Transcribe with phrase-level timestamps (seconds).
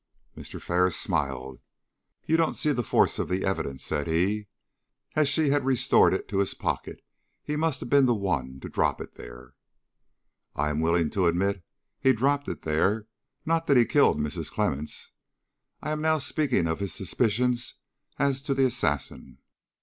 [0.35, 0.59] Mr.
[0.59, 1.59] Ferris smiled.
[2.25, 4.47] "You don't see the force of the evidence," said he.
[5.15, 7.03] "As she had restored it to his pocket,
[7.43, 9.53] he must have been the one to drop it there."
[10.55, 11.63] "I am willing to admit
[11.99, 13.05] he dropped it there,
[13.45, 14.51] not that he killed Mrs.
[14.51, 15.11] Clemmens.
[15.83, 17.75] I am now speaking of his suspicions
[18.17, 19.37] as to the assassin.